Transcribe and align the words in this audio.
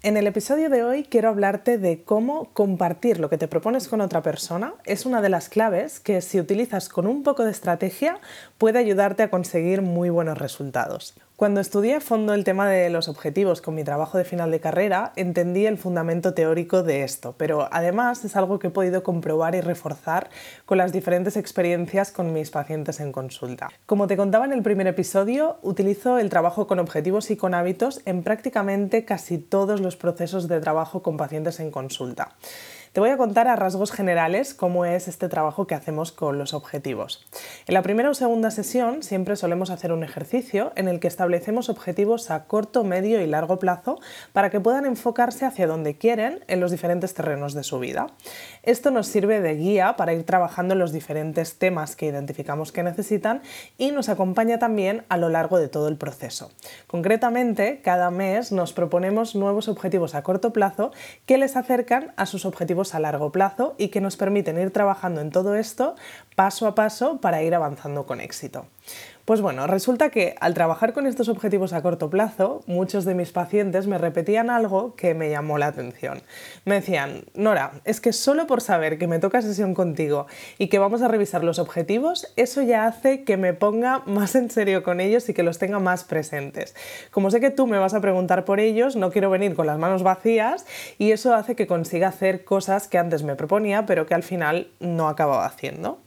En 0.00 0.16
el 0.16 0.28
episodio 0.28 0.70
de 0.70 0.84
hoy 0.84 1.02
quiero 1.02 1.28
hablarte 1.28 1.76
de 1.76 2.04
cómo 2.04 2.52
compartir 2.52 3.18
lo 3.18 3.28
que 3.28 3.36
te 3.36 3.48
propones 3.48 3.88
con 3.88 4.00
otra 4.00 4.22
persona 4.22 4.74
es 4.84 5.06
una 5.06 5.20
de 5.20 5.28
las 5.28 5.48
claves 5.48 5.98
que 5.98 6.20
si 6.20 6.38
utilizas 6.38 6.88
con 6.88 7.08
un 7.08 7.24
poco 7.24 7.44
de 7.44 7.50
estrategia 7.50 8.20
puede 8.58 8.78
ayudarte 8.78 9.24
a 9.24 9.30
conseguir 9.30 9.82
muy 9.82 10.08
buenos 10.08 10.38
resultados. 10.38 11.16
Cuando 11.38 11.60
estudié 11.60 11.94
a 11.94 12.00
fondo 12.00 12.34
el 12.34 12.42
tema 12.42 12.68
de 12.68 12.90
los 12.90 13.06
objetivos 13.06 13.62
con 13.62 13.76
mi 13.76 13.84
trabajo 13.84 14.18
de 14.18 14.24
final 14.24 14.50
de 14.50 14.58
carrera, 14.58 15.12
entendí 15.14 15.66
el 15.66 15.78
fundamento 15.78 16.34
teórico 16.34 16.82
de 16.82 17.04
esto, 17.04 17.36
pero 17.38 17.68
además 17.70 18.24
es 18.24 18.34
algo 18.34 18.58
que 18.58 18.66
he 18.66 18.70
podido 18.70 19.04
comprobar 19.04 19.54
y 19.54 19.60
reforzar 19.60 20.30
con 20.66 20.78
las 20.78 20.90
diferentes 20.90 21.36
experiencias 21.36 22.10
con 22.10 22.32
mis 22.32 22.50
pacientes 22.50 22.98
en 22.98 23.12
consulta. 23.12 23.68
Como 23.86 24.08
te 24.08 24.16
contaba 24.16 24.46
en 24.46 24.52
el 24.52 24.64
primer 24.64 24.88
episodio, 24.88 25.58
utilizo 25.62 26.18
el 26.18 26.28
trabajo 26.28 26.66
con 26.66 26.80
objetivos 26.80 27.30
y 27.30 27.36
con 27.36 27.54
hábitos 27.54 28.00
en 28.04 28.24
prácticamente 28.24 29.04
casi 29.04 29.38
todos 29.38 29.80
los 29.80 29.94
procesos 29.94 30.48
de 30.48 30.60
trabajo 30.60 31.04
con 31.04 31.16
pacientes 31.16 31.60
en 31.60 31.70
consulta. 31.70 32.32
Te 32.92 33.00
voy 33.00 33.10
a 33.10 33.18
contar 33.18 33.48
a 33.48 33.56
rasgos 33.56 33.92
generales 33.92 34.54
cómo 34.54 34.86
es 34.86 35.08
este 35.08 35.28
trabajo 35.28 35.66
que 35.66 35.74
hacemos 35.74 36.10
con 36.10 36.38
los 36.38 36.54
objetivos. 36.54 37.26
En 37.66 37.74
la 37.74 37.82
primera 37.82 38.08
o 38.08 38.14
segunda 38.14 38.50
sesión 38.50 39.02
siempre 39.02 39.36
solemos 39.36 39.68
hacer 39.70 39.92
un 39.92 40.02
ejercicio 40.02 40.72
en 40.74 40.88
el 40.88 40.98
que 40.98 41.08
establecemos 41.08 41.68
objetivos 41.68 42.30
a 42.30 42.46
corto, 42.46 42.84
medio 42.84 43.20
y 43.20 43.26
largo 43.26 43.58
plazo 43.58 44.00
para 44.32 44.48
que 44.48 44.60
puedan 44.60 44.86
enfocarse 44.86 45.44
hacia 45.44 45.66
donde 45.66 45.98
quieren 45.98 46.44
en 46.48 46.60
los 46.60 46.70
diferentes 46.70 47.12
terrenos 47.12 47.52
de 47.52 47.62
su 47.62 47.78
vida. 47.78 48.06
Esto 48.62 48.90
nos 48.90 49.06
sirve 49.06 49.42
de 49.42 49.54
guía 49.56 49.96
para 49.96 50.14
ir 50.14 50.24
trabajando 50.24 50.72
en 50.72 50.80
los 50.80 50.92
diferentes 50.92 51.58
temas 51.58 51.94
que 51.94 52.06
identificamos 52.06 52.72
que 52.72 52.82
necesitan 52.82 53.42
y 53.76 53.90
nos 53.90 54.08
acompaña 54.08 54.58
también 54.58 55.04
a 55.10 55.18
lo 55.18 55.28
largo 55.28 55.58
de 55.58 55.68
todo 55.68 55.88
el 55.88 55.96
proceso. 55.96 56.50
Concretamente, 56.86 57.82
cada 57.82 58.10
mes 58.10 58.50
nos 58.50 58.72
proponemos 58.72 59.34
nuevos 59.34 59.68
objetivos 59.68 60.14
a 60.14 60.22
corto 60.22 60.54
plazo 60.54 60.90
que 61.26 61.36
les 61.36 61.54
acercan 61.54 62.12
a 62.16 62.24
sus 62.24 62.46
objetivos 62.46 62.77
a 62.94 63.00
largo 63.00 63.32
plazo 63.32 63.74
y 63.76 63.88
que 63.88 64.00
nos 64.00 64.16
permiten 64.16 64.58
ir 64.58 64.70
trabajando 64.70 65.20
en 65.20 65.30
todo 65.30 65.56
esto 65.56 65.96
paso 66.38 66.68
a 66.68 66.76
paso 66.76 67.20
para 67.20 67.42
ir 67.42 67.52
avanzando 67.52 68.06
con 68.06 68.20
éxito. 68.20 68.66
Pues 69.24 69.40
bueno, 69.42 69.66
resulta 69.66 70.08
que 70.08 70.36
al 70.40 70.54
trabajar 70.54 70.92
con 70.92 71.06
estos 71.06 71.28
objetivos 71.28 71.72
a 71.72 71.82
corto 71.82 72.08
plazo, 72.08 72.62
muchos 72.66 73.04
de 73.04 73.14
mis 73.14 73.32
pacientes 73.32 73.88
me 73.88 73.98
repetían 73.98 74.48
algo 74.48 74.94
que 74.94 75.14
me 75.14 75.28
llamó 75.30 75.58
la 75.58 75.66
atención. 75.66 76.22
Me 76.64 76.76
decían, 76.76 77.24
Nora, 77.34 77.72
es 77.84 78.00
que 78.00 78.12
solo 78.12 78.46
por 78.46 78.60
saber 78.60 78.98
que 78.98 79.08
me 79.08 79.18
toca 79.18 79.42
sesión 79.42 79.74
contigo 79.74 80.28
y 80.58 80.68
que 80.68 80.78
vamos 80.78 81.02
a 81.02 81.08
revisar 81.08 81.42
los 81.42 81.58
objetivos, 81.58 82.32
eso 82.36 82.62
ya 82.62 82.86
hace 82.86 83.24
que 83.24 83.36
me 83.36 83.52
ponga 83.52 84.02
más 84.06 84.36
en 84.36 84.48
serio 84.48 84.84
con 84.84 85.00
ellos 85.00 85.28
y 85.28 85.34
que 85.34 85.42
los 85.42 85.58
tenga 85.58 85.80
más 85.80 86.04
presentes. 86.04 86.74
Como 87.10 87.32
sé 87.32 87.40
que 87.40 87.50
tú 87.50 87.66
me 87.66 87.78
vas 87.78 87.94
a 87.94 88.00
preguntar 88.00 88.44
por 88.44 88.60
ellos, 88.60 88.94
no 88.94 89.10
quiero 89.10 89.28
venir 89.28 89.56
con 89.56 89.66
las 89.66 89.78
manos 89.78 90.04
vacías 90.04 90.64
y 90.98 91.10
eso 91.10 91.34
hace 91.34 91.56
que 91.56 91.66
consiga 91.66 92.08
hacer 92.08 92.44
cosas 92.44 92.86
que 92.86 92.96
antes 92.96 93.24
me 93.24 93.34
proponía, 93.34 93.84
pero 93.84 94.06
que 94.06 94.14
al 94.14 94.22
final 94.22 94.70
no 94.78 95.08
acababa 95.08 95.44
haciendo. 95.44 95.98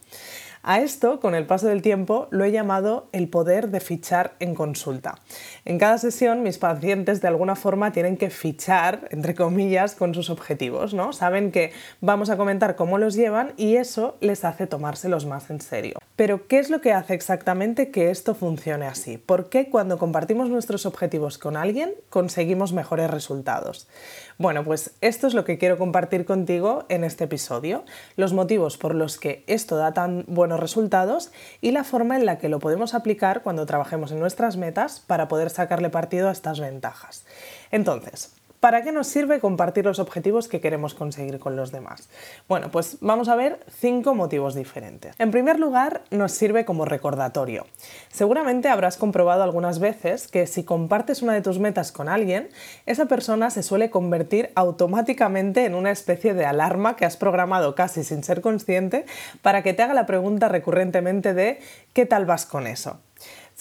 A 0.64 0.80
esto, 0.80 1.18
con 1.18 1.34
el 1.34 1.44
paso 1.44 1.66
del 1.66 1.82
tiempo, 1.82 2.28
lo 2.30 2.44
he 2.44 2.52
llamado 2.52 3.08
el 3.10 3.28
poder 3.28 3.70
de 3.70 3.80
fichar 3.80 4.34
en 4.38 4.54
consulta. 4.54 5.16
En 5.64 5.76
cada 5.76 5.98
sesión, 5.98 6.44
mis 6.44 6.58
pacientes 6.58 7.20
de 7.20 7.26
alguna 7.26 7.56
forma 7.56 7.90
tienen 7.90 8.16
que 8.16 8.30
fichar, 8.30 9.08
entre 9.10 9.34
comillas, 9.34 9.96
con 9.96 10.14
sus 10.14 10.30
objetivos, 10.30 10.94
¿no? 10.94 11.12
Saben 11.12 11.50
que 11.50 11.72
vamos 12.00 12.30
a 12.30 12.36
comentar 12.36 12.76
cómo 12.76 12.98
los 12.98 13.14
llevan 13.14 13.54
y 13.56 13.74
eso 13.74 14.16
les 14.20 14.44
hace 14.44 14.68
tomárselos 14.68 15.26
más 15.26 15.50
en 15.50 15.60
serio. 15.60 15.98
Pero, 16.14 16.46
¿qué 16.46 16.58
es 16.58 16.68
lo 16.68 16.80
que 16.82 16.92
hace 16.92 17.14
exactamente 17.14 17.90
que 17.90 18.10
esto 18.10 18.34
funcione 18.34 18.86
así? 18.86 19.16
¿Por 19.16 19.48
qué 19.48 19.70
cuando 19.70 19.98
compartimos 19.98 20.50
nuestros 20.50 20.84
objetivos 20.84 21.38
con 21.38 21.56
alguien 21.56 21.94
conseguimos 22.10 22.74
mejores 22.74 23.10
resultados? 23.10 23.88
Bueno, 24.36 24.62
pues 24.62 24.92
esto 25.00 25.26
es 25.26 25.34
lo 25.34 25.44
que 25.44 25.56
quiero 25.56 25.78
compartir 25.78 26.26
contigo 26.26 26.84
en 26.90 27.04
este 27.04 27.24
episodio, 27.24 27.84
los 28.16 28.34
motivos 28.34 28.76
por 28.76 28.94
los 28.94 29.18
que 29.18 29.42
esto 29.46 29.76
da 29.76 29.94
tan 29.94 30.24
buenos 30.26 30.60
resultados 30.60 31.32
y 31.60 31.70
la 31.70 31.84
forma 31.84 32.16
en 32.16 32.26
la 32.26 32.38
que 32.38 32.50
lo 32.50 32.58
podemos 32.58 32.94
aplicar 32.94 33.42
cuando 33.42 33.64
trabajemos 33.64 34.12
en 34.12 34.20
nuestras 34.20 34.56
metas 34.56 35.00
para 35.00 35.28
poder 35.28 35.48
sacarle 35.48 35.88
partido 35.88 36.28
a 36.28 36.32
estas 36.32 36.60
ventajas. 36.60 37.24
Entonces, 37.70 38.34
¿Para 38.62 38.84
qué 38.84 38.92
nos 38.92 39.08
sirve 39.08 39.40
compartir 39.40 39.84
los 39.86 39.98
objetivos 39.98 40.46
que 40.46 40.60
queremos 40.60 40.94
conseguir 40.94 41.40
con 41.40 41.56
los 41.56 41.72
demás? 41.72 42.08
Bueno, 42.48 42.70
pues 42.70 42.96
vamos 43.00 43.28
a 43.28 43.34
ver 43.34 43.58
cinco 43.80 44.14
motivos 44.14 44.54
diferentes. 44.54 45.16
En 45.18 45.32
primer 45.32 45.58
lugar, 45.58 46.02
nos 46.12 46.30
sirve 46.30 46.64
como 46.64 46.84
recordatorio. 46.84 47.66
Seguramente 48.12 48.68
habrás 48.68 48.98
comprobado 48.98 49.42
algunas 49.42 49.80
veces 49.80 50.28
que 50.28 50.46
si 50.46 50.62
compartes 50.62 51.22
una 51.22 51.32
de 51.32 51.42
tus 51.42 51.58
metas 51.58 51.90
con 51.90 52.08
alguien, 52.08 52.50
esa 52.86 53.06
persona 53.06 53.50
se 53.50 53.64
suele 53.64 53.90
convertir 53.90 54.52
automáticamente 54.54 55.64
en 55.64 55.74
una 55.74 55.90
especie 55.90 56.32
de 56.32 56.44
alarma 56.44 56.94
que 56.94 57.04
has 57.04 57.16
programado 57.16 57.74
casi 57.74 58.04
sin 58.04 58.22
ser 58.22 58.42
consciente 58.42 59.06
para 59.42 59.64
que 59.64 59.74
te 59.74 59.82
haga 59.82 59.92
la 59.92 60.06
pregunta 60.06 60.46
recurrentemente 60.46 61.34
de 61.34 61.58
¿qué 61.94 62.06
tal 62.06 62.26
vas 62.26 62.46
con 62.46 62.68
eso? 62.68 63.00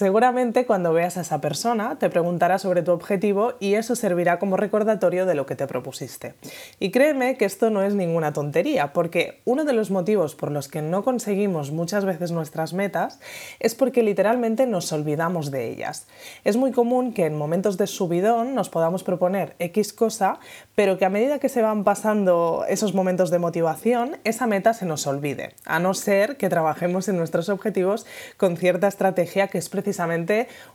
Seguramente 0.02 0.66
cuando 0.66 0.94
veas 0.94 1.18
a 1.18 1.22
esa 1.22 1.42
persona 1.42 2.00
te 2.00 2.10
preguntará 2.10 2.58
sobre 2.58 2.82
tu 2.82 2.92
objetivo 2.92 3.54
y 3.60 3.76
eso 3.76 3.96
servirá 3.96 4.40
como 4.40 4.58
recordatorio 4.58 5.28
de 5.28 5.36
lo 5.36 5.46
que 5.46 5.56
te 5.56 5.68
propusiste. 5.68 6.34
Y 6.80 6.90
créeme 6.90 7.38
que 7.38 7.46
esto 7.46 7.70
no 7.70 7.84
es 7.84 7.94
ninguna 7.94 8.34
tontería, 8.34 8.94
porque 8.94 9.42
uno 9.46 9.64
de 9.64 9.74
los 9.74 9.92
motivos 9.92 10.34
por 10.34 10.50
los 10.50 10.70
que 10.70 10.82
no 10.82 11.04
conseguimos 11.04 11.70
muchas 11.70 12.04
veces 12.04 12.32
nuestras 12.32 12.74
metas 12.74 13.20
es 13.60 13.76
porque 13.76 14.02
literalmente 14.02 14.66
nos 14.66 14.92
olvidamos 14.92 15.52
de 15.52 15.70
ellas. 15.70 16.08
Es 16.46 16.58
muy 16.58 16.72
común 16.72 17.14
que 17.14 17.28
en 17.28 17.38
momentos 17.38 17.78
de 17.78 17.86
subidón 17.86 18.56
nos 18.56 18.70
podamos 18.70 19.04
proponer 19.04 19.56
X 19.60 19.94
cosa, 19.94 20.40
pero 20.74 20.98
que 20.98 21.06
a 21.06 21.12
medida 21.12 21.38
que 21.38 21.48
se 21.48 21.62
van 21.62 21.84
pasando 21.84 22.66
esos 22.68 22.96
momentos 22.96 23.30
de 23.30 23.38
motivación, 23.38 24.18
esa 24.24 24.48
meta 24.48 24.74
se 24.74 24.88
nos 24.88 25.06
olvide, 25.06 25.54
a 25.64 25.78
no 25.78 25.94
ser 25.94 26.38
que 26.38 26.50
trabajemos 26.50 27.08
en 27.08 27.18
nuestros 27.18 27.50
objetivos 27.50 28.08
con 28.38 28.58
cierta 28.58 28.88
estrategia 28.88 29.48
que 29.48 29.60
es 29.60 29.70
precisamente 29.70 29.91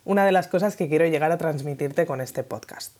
una 0.05 0.25
de 0.25 0.33
las 0.33 0.49
cosas 0.49 0.77
que 0.77 0.89
quiero 0.89 1.07
llegar 1.07 1.33
a 1.33 1.39
transmitirte 1.39 2.07
con 2.07 2.21
este 2.21 2.43
podcast. 2.43 2.97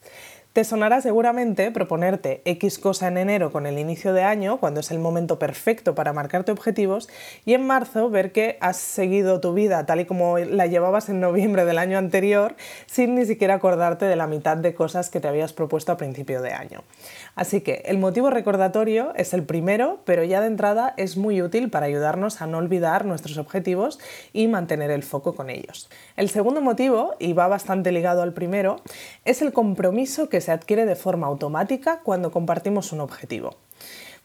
Te 0.57 0.63
sonará 0.63 1.01
seguramente 1.01 1.69
proponerte 1.69 2.41
X 2.43 2.79
cosa 2.79 3.09
en 3.09 3.19
enero 3.19 3.51
con 3.51 3.67
el 3.67 3.77
inicio 3.77 4.11
de 4.11 4.23
año, 4.23 4.57
cuando 4.57 4.79
es 4.79 4.89
el 4.89 4.97
momento 4.97 5.37
perfecto 5.37 5.93
para 5.93 6.13
marcarte 6.13 6.51
objetivos, 6.51 7.09
y 7.45 7.53
en 7.53 7.67
marzo 7.67 8.09
ver 8.09 8.31
que 8.31 8.57
has 8.59 8.77
seguido 8.77 9.39
tu 9.39 9.53
vida 9.53 9.85
tal 9.85 9.99
y 9.99 10.05
como 10.05 10.39
la 10.39 10.65
llevabas 10.65 11.09
en 11.09 11.19
noviembre 11.19 11.63
del 11.63 11.77
año 11.77 11.99
anterior, 11.99 12.55
sin 12.87 13.13
ni 13.13 13.27
siquiera 13.27 13.53
acordarte 13.53 14.05
de 14.05 14.15
la 14.15 14.25
mitad 14.25 14.57
de 14.57 14.73
cosas 14.73 15.11
que 15.11 15.19
te 15.19 15.27
habías 15.27 15.53
propuesto 15.53 15.91
a 15.91 15.97
principio 15.97 16.41
de 16.41 16.53
año. 16.53 16.81
Así 17.35 17.61
que 17.61 17.83
el 17.85 17.99
motivo 17.99 18.31
recordatorio 18.31 19.13
es 19.15 19.35
el 19.35 19.43
primero, 19.43 19.99
pero 20.05 20.23
ya 20.23 20.41
de 20.41 20.47
entrada 20.47 20.95
es 20.97 21.17
muy 21.17 21.39
útil 21.39 21.69
para 21.69 21.85
ayudarnos 21.85 22.41
a 22.41 22.47
no 22.47 22.57
olvidar 22.57 23.05
nuestros 23.05 23.37
objetivos 23.37 23.99
y 24.33 24.47
mantener 24.47 24.89
el 24.89 25.03
foco 25.03 25.35
con 25.35 25.51
ellos. 25.51 25.87
El 26.15 26.29
segundo 26.29 26.61
motivo, 26.61 27.13
y 27.19 27.33
va 27.33 27.47
bastante 27.47 27.91
ligado 27.91 28.23
al 28.23 28.33
primero, 28.33 28.77
es 29.23 29.43
el 29.43 29.53
compromiso 29.53 30.29
que 30.29 30.46
se 30.47 30.53
adquiere 30.53 30.85
de 30.85 30.95
forma 30.95 31.27
automática 31.27 31.99
cuando 32.05 32.31
compartimos 32.31 32.93
un 32.93 33.01
objetivo. 33.01 33.57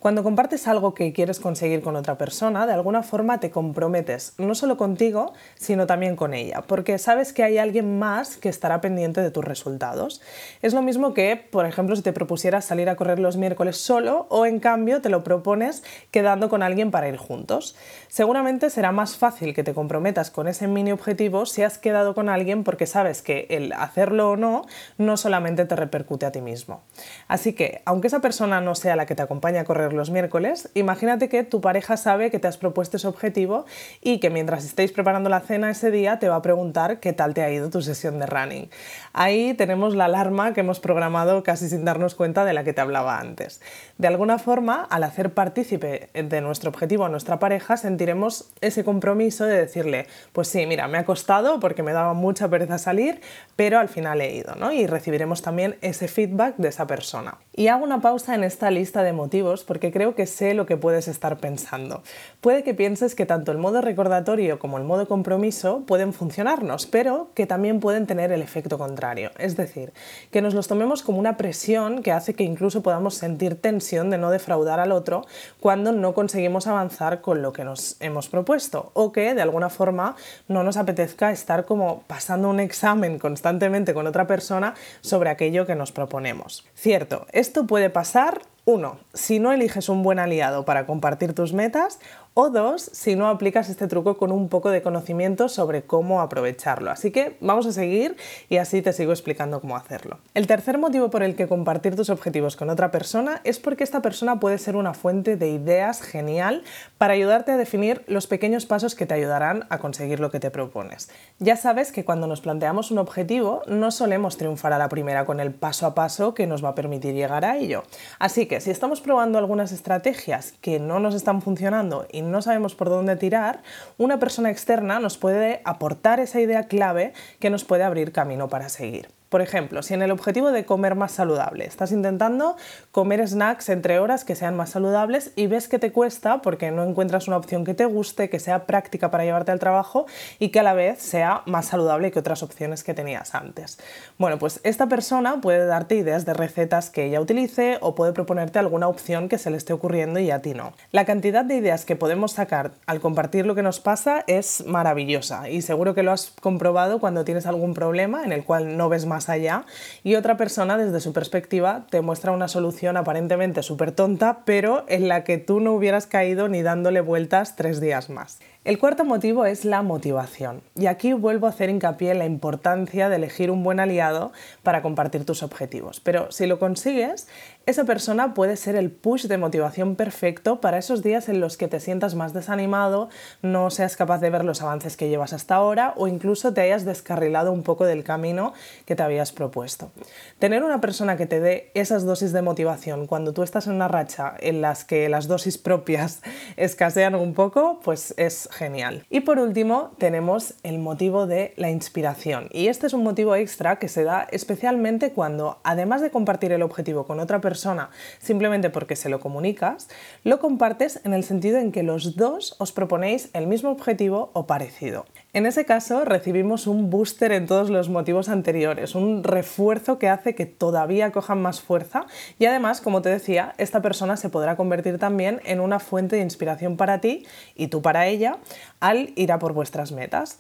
Cuando 0.02 0.25
compartes 0.25 0.66
algo 0.66 0.94
que 0.94 1.12
quieres 1.12 1.38
conseguir 1.38 1.81
con 1.81 1.94
otra 1.94 2.19
persona, 2.19 2.66
de 2.66 2.72
alguna 2.72 3.04
forma 3.04 3.38
te 3.38 3.52
comprometes 3.52 4.34
no 4.37 4.56
solo 4.56 4.76
contigo, 4.76 5.32
sino 5.54 5.87
también 5.87 6.16
con 6.16 6.34
ella, 6.34 6.64
porque 6.66 6.99
sabes 6.99 7.32
que 7.32 7.44
hay 7.44 7.58
alguien 7.58 8.00
más 8.00 8.37
que 8.37 8.49
estará 8.49 8.81
pendiente 8.81 9.22
de 9.22 9.31
tus 9.31 9.44
resultados. 9.44 10.20
Es 10.60 10.75
lo 10.75 10.82
mismo 10.82 11.14
que, 11.14 11.37
por 11.37 11.66
ejemplo, 11.66 11.94
si 11.94 12.02
te 12.02 12.12
propusieras 12.12 12.64
salir 12.64 12.88
a 12.88 12.96
correr 12.96 13.20
los 13.20 13.37
miércoles 13.37 13.76
solo 13.76 14.26
o 14.28 14.44
en 14.44 14.58
cambio 14.58 15.00
te 15.00 15.08
lo 15.08 15.22
propones 15.22 15.84
quedando 16.10 16.49
con 16.49 16.64
alguien 16.64 16.90
para 16.90 17.08
ir 17.08 17.16
juntos. 17.16 17.76
Seguramente 18.08 18.70
será 18.70 18.90
más 18.90 19.16
fácil 19.16 19.54
que 19.54 19.62
te 19.62 19.72
comprometas 19.72 20.32
con 20.32 20.49
ese 20.49 20.66
mini 20.66 20.90
objetivo 20.90 21.46
si 21.46 21.62
has 21.62 21.78
quedado 21.78 22.12
con 22.16 22.28
alguien 22.28 22.64
porque 22.64 22.88
sabes 22.88 23.22
que 23.22 23.46
el 23.50 23.72
hacerlo 23.72 24.31
o 24.31 24.37
no 24.37 24.66
no 24.99 25.16
solamente 25.16 25.64
te 25.64 25.76
repercute 25.76 26.26
a 26.26 26.32
ti 26.32 26.40
mismo. 26.40 26.82
Así 27.28 27.52
que, 27.52 27.82
aunque 27.84 28.08
esa 28.08 28.19
persona 28.19 28.60
no 28.60 28.75
sea 28.75 28.96
la 28.96 29.06
que 29.06 29.14
te 29.14 29.22
acompaña 29.22 29.60
a 29.60 29.64
correr 29.64 29.91
los 29.96 30.10
miércoles, 30.10 30.70
imagínate 30.74 31.28
que 31.28 31.44
tu 31.44 31.60
pareja 31.60 31.96
sabe 31.96 32.30
que 32.30 32.38
te 32.38 32.48
has 32.48 32.56
propuesto 32.56 32.96
ese 32.96 33.08
objetivo 33.08 33.66
y 34.00 34.18
que 34.18 34.30
mientras 34.30 34.64
estéis 34.64 34.92
preparando 34.92 35.30
la 35.30 35.40
cena 35.40 35.70
ese 35.70 35.90
día 35.90 36.18
te 36.18 36.28
va 36.28 36.36
a 36.36 36.42
preguntar 36.42 37.00
qué 37.00 37.12
tal 37.12 37.34
te 37.34 37.42
ha 37.42 37.50
ido 37.50 37.70
tu 37.70 37.82
sesión 37.82 38.18
de 38.18 38.26
running. 38.26 38.70
Ahí 39.12 39.54
tenemos 39.54 39.94
la 39.94 40.06
alarma 40.06 40.52
que 40.52 40.60
hemos 40.60 40.80
programado 40.80 41.42
casi 41.42 41.68
sin 41.68 41.84
darnos 41.84 42.14
cuenta 42.14 42.44
de 42.44 42.52
la 42.52 42.64
que 42.64 42.72
te 42.72 42.80
hablaba 42.80 43.18
antes. 43.18 43.60
De 43.98 44.06
alguna 44.06 44.38
forma, 44.38 44.86
al 44.90 45.02
hacer 45.04 45.34
partícipe 45.34 46.08
de 46.14 46.40
nuestro 46.40 46.70
objetivo 46.70 47.04
a 47.04 47.08
nuestra 47.08 47.38
pareja, 47.38 47.76
sentiremos 47.76 48.50
ese 48.60 48.84
compromiso 48.84 49.44
de 49.44 49.56
decirle, 49.56 50.06
pues 50.32 50.48
sí, 50.48 50.66
mira, 50.66 50.88
me 50.88 50.98
ha 50.98 51.04
costado 51.04 51.60
porque 51.60 51.82
me 51.82 51.92
daba 51.92 52.14
mucha 52.14 52.48
pereza 52.48 52.78
salir, 52.78 53.20
pero 53.56 53.78
al 53.78 53.88
final 53.88 54.20
he 54.20 54.34
ido, 54.34 54.54
¿no? 54.54 54.72
Y 54.72 54.86
recibiremos 54.86 55.42
también 55.42 55.76
ese 55.80 56.08
feedback 56.08 56.56
de 56.56 56.68
esa 56.68 56.86
persona. 56.86 57.38
Y 57.54 57.68
hago 57.68 57.84
una 57.84 58.00
pausa 58.00 58.34
en 58.34 58.44
esta 58.44 58.70
lista 58.70 59.02
de 59.02 59.12
motivos 59.12 59.64
porque 59.64 59.81
creo 59.90 60.14
que 60.14 60.26
sé 60.26 60.55
lo 60.55 60.67
que 60.67 60.76
puedes 60.76 61.08
estar 61.08 61.38
pensando. 61.38 62.02
Puede 62.40 62.62
que 62.62 62.75
pienses 62.75 63.14
que 63.14 63.26
tanto 63.26 63.50
el 63.50 63.58
modo 63.58 63.81
recordatorio 63.81 64.58
como 64.58 64.79
el 64.79 64.84
modo 64.84 65.08
compromiso 65.08 65.82
pueden 65.87 66.12
funcionarnos, 66.12 66.87
pero 66.87 67.31
que 67.34 67.46
también 67.46 67.81
pueden 67.81 68.06
tener 68.06 68.31
el 68.32 68.43
efecto 68.43 68.79
contrario. 68.79 69.31
Es 69.38 69.56
decir, 69.56 69.93
que 70.31 70.43
nos 70.43 70.55
los 70.55 70.69
tomemos 70.69 71.02
como 71.02 71.19
una 71.19 71.37
presión 71.37 72.02
que 72.02 72.12
hace 72.12 72.34
que 72.34 72.44
incluso 72.44 72.82
podamos 72.82 73.14
sentir 73.14 73.56
tensión 73.61 74.11
de 74.11 74.19
no 74.19 74.31
defraudar 74.31 74.79
al 74.79 74.93
otro 74.93 75.26
cuando 75.58 75.93
no 75.93 76.14
conseguimos 76.14 76.67
avanzar 76.67 77.20
con 77.20 77.43
lo 77.43 77.52
que 77.52 77.64
nos 77.64 77.96
hemos 78.00 78.28
propuesto 78.28 78.90
o 78.93 79.12
que 79.12 79.35
de 79.35 79.43
alguna 79.43 79.70
forma 79.70 80.17
no 80.49 80.62
nos 80.62 80.76
apetezca 80.76 81.32
estar 81.32 81.64
como 81.64 82.02
pasando 82.06 82.49
un 82.50 82.61
examen 82.61 83.19
constantemente 83.19 83.94
con 83.94 84.06
otra 84.06 84.26
persona 84.26 84.75
sobre 85.00 85.31
aquello 85.31 85.67
que 85.67 85.75
nos 85.75 85.93
proponemos. 85.93 86.64
Cierto, 86.75 87.26
esto 87.32 87.67
puede 87.67 87.90
pasar 87.90 88.43
uno, 88.64 89.00
si 89.12 89.41
no 89.41 89.53
eliges 89.53 89.88
un 89.88 90.03
buen 90.03 90.19
aliado 90.19 90.64
para 90.64 90.87
compartir 90.87 91.35
tus 91.35 91.53
metas, 91.53 91.99
o 92.34 92.49
dos, 92.49 92.88
si 92.93 93.14
no 93.14 93.29
aplicas 93.29 93.69
este 93.69 93.87
truco 93.88 94.17
con 94.17 94.32
un 94.32 94.49
poco 94.49 94.70
de 94.70 94.81
conocimiento 94.81 95.50
sobre 95.50 95.82
cómo 95.82 96.23
aprovecharlo. 96.23 96.90
Así 96.90 97.11
que 97.11 97.37
vamos 97.40 97.67
a 97.67 97.73
seguir 97.73 98.17
y 98.49 98.56
así 98.56 98.81
te 98.81 98.94
sigo 98.94 99.12
explicando 99.12 99.61
cómo 99.61 99.76
hacerlo. 99.76 100.19
El 100.32 100.46
tercer 100.46 100.79
motivo 100.79 101.11
por 101.11 101.23
el 101.23 101.37
que 101.37 101.46
compartir 101.46 101.94
tus 101.94 102.08
objetivos 102.08 102.56
con 102.56 102.70
otra 102.70 102.90
persona 102.90 103.43
es 103.44 103.58
porque 103.58 103.84
esta 103.84 104.00
persona 104.00 104.40
puede 104.40 104.56
ser 104.56 104.76
una 104.76 104.94
fuente 104.94 105.37
de 105.37 105.50
ideas 105.50 106.00
genial 106.00 106.64
para 106.96 107.12
ayudarte 107.12 107.52
a 107.52 107.58
definir 107.58 108.02
los 108.06 108.26
pequeños 108.26 108.64
pasos 108.64 108.94
que 108.94 109.05
te 109.05 109.12
ayudarán 109.12 109.67
a 109.69 109.78
conseguir 109.78 110.19
lo 110.19 110.31
que 110.31 110.40
te 110.40 110.50
propones. 110.50 111.11
Ya 111.38 111.56
sabes 111.56 111.93
que 111.93 112.06
cuando 112.06 112.26
nos 112.26 112.40
planteamos 112.40 112.90
un 112.90 112.99
objetivo 112.99 113.61
no 113.67 113.90
solemos 113.90 114.38
triunfar 114.38 114.73
a 114.73 114.78
la 114.78 114.88
primera 114.88 115.26
con 115.26 115.38
el 115.38 115.52
paso 115.52 115.87
a 115.87 115.94
paso 115.94 116.32
que 116.32 116.46
nos 116.46 116.64
va 116.64 116.70
a 116.70 116.75
permitir 116.75 117.14
llegar 117.14 117.44
a 117.44 117.58
ello. 117.58 117.82
Así 118.19 118.46
que 118.46 118.62
si 118.62 118.70
estamos 118.70 119.02
probando 119.02 119.38
algunas 119.38 119.70
estrategias 119.70 120.55
que 120.62 120.78
no 120.78 120.99
nos 120.99 121.14
están 121.14 121.43
funcionando 121.43 122.06
y 122.11 122.21
no 122.30 122.42
sabemos 122.42 122.74
por 122.74 122.88
dónde 122.88 123.16
tirar, 123.16 123.62
una 123.98 124.19
persona 124.19 124.50
externa 124.50 125.00
nos 125.00 125.19
puede 125.19 125.60
aportar 125.64 126.20
esa 126.20 126.40
idea 126.40 126.64
clave 126.64 127.12
que 127.40 127.50
nos 127.50 127.64
puede 127.64 127.84
abrir 127.84 128.12
camino 128.12 128.48
para 128.48 128.69
seguir. 128.69 129.08
Por 129.32 129.40
ejemplo, 129.40 129.82
si 129.82 129.94
en 129.94 130.02
el 130.02 130.11
objetivo 130.11 130.52
de 130.52 130.67
comer 130.67 130.94
más 130.94 131.12
saludable 131.12 131.64
estás 131.64 131.90
intentando 131.90 132.55
comer 132.90 133.26
snacks 133.26 133.70
entre 133.70 133.99
horas 133.99 134.26
que 134.26 134.34
sean 134.34 134.55
más 134.55 134.69
saludables 134.69 135.32
y 135.37 135.46
ves 135.46 135.69
que 135.69 135.79
te 135.79 135.90
cuesta 135.90 136.43
porque 136.43 136.70
no 136.70 136.84
encuentras 136.84 137.29
una 137.29 137.38
opción 137.38 137.64
que 137.64 137.73
te 137.73 137.87
guste, 137.87 138.29
que 138.29 138.38
sea 138.38 138.67
práctica 138.67 139.11
para 139.11 139.25
llevarte 139.25 139.50
al 139.50 139.58
trabajo 139.58 140.05
y 140.38 140.50
que 140.50 140.61
a 140.61 140.62
la 140.62 140.75
vez 140.75 140.99
sea 140.99 141.40
más 141.46 141.64
saludable 141.64 142.11
que 142.11 142.19
otras 142.19 142.43
opciones 142.43 142.84
que 142.84 142.93
tenías 142.93 143.34
antes. 143.34 143.79
Bueno, 144.19 144.38
pues 144.38 144.61
esta 144.64 144.87
persona 144.87 145.40
puede 145.40 145.64
darte 145.64 145.94
ideas 145.94 146.26
de 146.26 146.35
recetas 146.35 146.90
que 146.90 147.06
ella 147.06 147.23
utilice 147.23 147.78
o 147.81 147.94
puede 147.94 148.12
proponerte 148.12 148.58
alguna 148.58 148.87
opción 148.87 149.31
que 149.31 149.38
se 149.38 149.50
le 149.50 149.56
esté 149.56 149.73
ocurriendo 149.73 150.20
y 150.20 150.31
a 150.31 150.43
ti 150.43 150.52
no. 150.52 150.75
La 150.90 151.06
cantidad 151.06 151.43
de 151.43 151.56
ideas 151.56 151.87
que 151.87 151.96
podemos 151.96 152.32
sacar 152.32 152.73
al 152.85 153.00
compartir 153.00 153.46
lo 153.46 153.55
que 153.55 153.62
nos 153.62 153.81
pasa 153.81 154.25
es 154.26 154.67
maravillosa 154.67 155.49
y 155.49 155.62
seguro 155.62 155.94
que 155.94 156.02
lo 156.02 156.12
has 156.12 156.35
comprobado 156.43 157.00
cuando 157.00 157.25
tienes 157.25 157.46
algún 157.46 157.73
problema 157.73 158.25
en 158.25 158.32
el 158.32 158.44
cual 158.44 158.76
no 158.76 158.90
ves 158.90 159.06
allá 159.28 159.64
y 160.02 160.14
otra 160.14 160.36
persona 160.36 160.76
desde 160.76 161.00
su 161.00 161.12
perspectiva 161.12 161.86
te 161.90 162.00
muestra 162.00 162.32
una 162.32 162.48
solución 162.48 162.96
aparentemente 162.96 163.62
súper 163.62 163.92
tonta, 163.92 164.42
pero 164.44 164.84
en 164.88 165.08
la 165.08 165.24
que 165.24 165.38
tú 165.38 165.60
no 165.60 165.72
hubieras 165.72 166.06
caído 166.06 166.48
ni 166.48 166.62
dándole 166.62 167.00
vueltas 167.00 167.56
tres 167.56 167.80
días 167.80 168.10
más. 168.10 168.38
El 168.64 168.79
cuarto 168.79 169.05
motivo 169.05 169.44
es 169.44 169.64
la 169.64 169.82
motivación. 169.82 170.62
Y 170.76 170.87
aquí 170.87 171.12
vuelvo 171.14 171.49
a 171.49 171.50
hacer 171.50 171.69
hincapié 171.69 172.12
en 172.12 172.19
la 172.19 172.26
importancia 172.26 173.09
de 173.09 173.17
elegir 173.17 173.50
un 173.50 173.64
buen 173.64 173.81
aliado 173.81 174.31
para 174.62 174.82
compartir 174.82 175.26
tus 175.26 175.43
objetivos. 175.43 175.99
Pero 175.99 176.31
si 176.31 176.47
lo 176.47 176.61
consigues, 176.61 177.26
esa 177.67 177.82
persona 177.82 178.35
puede 178.35 178.56
ser 178.56 178.76
el 178.76 178.93
push 178.93 179.26
de 179.26 179.37
motivación 179.37 179.97
perfecto 179.97 180.61
para 180.61 180.79
esos 180.79 181.03
días 181.03 181.29
en 181.29 181.41
los 181.41 181.56
que 181.56 181.67
te 181.67 181.81
sientas 181.81 182.14
más 182.14 182.35
desanimado, 182.35 183.09
no 183.41 183.70
seas 183.70 183.97
capaz 183.97 184.20
de 184.20 184.31
ver 184.31 184.44
los 184.44 184.62
avances 184.62 184.97
que 184.97 185.09
llevas 185.09 185.32
hasta 185.32 185.56
ahora 185.56 185.94
o 185.97 186.06
incluso 186.06 186.55
te 186.55 186.61
hayas 186.61 186.85
descarrilado 186.85 187.50
un 187.50 187.64
poco 187.64 187.85
del 187.85 188.05
camino 188.05 188.53
que 188.85 188.94
te 188.94 189.03
habías 189.03 189.32
propuesto. 189.32 189.91
Tener 190.38 190.62
una 190.62 190.81
persona 190.81 191.17
que 191.17 191.26
te 191.26 191.41
dé 191.41 191.73
esas 191.75 192.05
dosis 192.05 192.32
de 192.32 192.43
motivación 192.43 193.09
cuando 193.09 193.32
tú 193.32 193.43
estás 193.43 193.67
en 193.67 193.75
una 193.75 193.88
racha 193.88 194.35
en 194.38 194.61
las 194.61 194.85
que 194.85 195.09
las 195.09 195.26
dosis 195.26 195.59
propias 195.59 196.20
escasean 196.56 197.17
un 197.17 197.35
poco, 197.35 197.81
pues 197.82 198.14
es 198.17 198.49
genial. 198.52 199.04
Y 199.10 199.20
por 199.20 199.38
último, 199.38 199.93
tenemos 199.99 200.54
el 200.62 200.78
motivo 200.78 201.26
de 201.26 201.54
la 201.56 201.70
inspiración. 201.70 202.49
Y 202.52 202.69
este 202.69 202.87
es 202.87 202.93
un 202.93 203.02
motivo 203.02 203.34
extra 203.34 203.78
que 203.78 203.88
se 203.88 204.04
da 204.04 204.26
especialmente 204.31 205.12
cuando, 205.12 205.58
además 205.64 206.00
de 206.00 206.10
compartir 206.10 206.52
el 206.52 206.62
objetivo 206.62 207.04
con 207.04 207.19
otra 207.20 207.40
persona 207.40 207.90
simplemente 208.19 208.70
porque 208.70 208.96
se 208.96 209.08
lo 209.08 209.20
comunicas, 209.20 209.88
lo 210.25 210.38
compartes 210.38 211.00
en 211.04 211.14
el 211.14 211.25
sentido 211.25 211.58
en 211.58 211.72
que 211.72 211.82
los 211.82 212.16
dos 212.16 212.56
os 212.58 212.72
proponéis 212.72 213.31
el 213.32 213.46
mismo 213.46 213.70
objetivo 213.70 214.31
o 214.34 214.46
parecido. 214.46 215.06
En 215.34 215.46
ese 215.46 215.64
caso, 215.64 216.04
recibimos 216.04 216.66
un 216.66 216.90
booster 216.90 217.32
en 217.32 217.46
todos 217.46 217.70
los 217.70 217.88
motivos 217.88 218.28
anteriores, 218.28 218.94
un 218.94 219.25
refuerzo 219.25 219.99
que 219.99 220.10
hace 220.10 220.34
que 220.34 220.44
todavía 220.44 221.10
cojan 221.10 221.40
más 221.40 221.62
fuerza 221.62 222.04
y 222.38 222.44
además, 222.44 222.82
como 222.82 223.00
te 223.00 223.08
decía, 223.08 223.54
esta 223.56 223.81
persona 223.81 224.19
se 224.19 224.28
podrá 224.28 224.56
convertir 224.56 224.99
también 224.99 225.40
en 225.44 225.60
una 225.60 225.78
fuente 225.78 226.16
de 226.16 226.22
inspiración 226.22 226.76
para 226.76 227.00
ti 227.00 227.25
y 227.56 227.69
tú 227.69 227.81
para 227.81 228.06
ella 228.06 228.37
al 228.80 229.12
ir 229.16 229.32
a 229.32 229.38
por 229.38 229.52
vuestras 229.52 229.92
metas. 229.92 230.38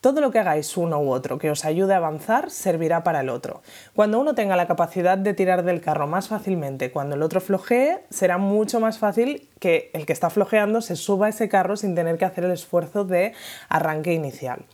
Todo 0.00 0.20
lo 0.20 0.32
que 0.32 0.40
hagáis 0.40 0.76
uno 0.76 0.98
u 0.98 1.12
otro 1.12 1.38
que 1.38 1.50
os 1.50 1.64
ayude 1.64 1.94
a 1.94 1.98
avanzar 1.98 2.50
servirá 2.50 3.04
para 3.04 3.20
el 3.20 3.28
otro. 3.28 3.62
Cuando 3.94 4.18
uno 4.18 4.34
tenga 4.34 4.56
la 4.56 4.66
capacidad 4.66 5.16
de 5.16 5.34
tirar 5.34 5.62
del 5.62 5.80
carro 5.80 6.08
más 6.08 6.26
fácilmente 6.26 6.90
cuando 6.90 7.14
el 7.14 7.22
otro 7.22 7.40
flojee, 7.40 8.00
será 8.10 8.38
mucho 8.38 8.80
más 8.80 8.98
fácil 8.98 9.48
que 9.60 9.90
el 9.94 10.04
que 10.04 10.12
está 10.12 10.30
flojeando 10.30 10.80
se 10.80 10.96
suba 10.96 11.26
a 11.26 11.28
ese 11.28 11.48
carro 11.48 11.76
sin 11.76 11.94
tener 11.94 12.18
que 12.18 12.24
hacer 12.24 12.42
el 12.42 12.50
esfuerzo 12.50 13.04
de 13.04 13.34
arranque 13.68 14.12
inicial. 14.12 14.64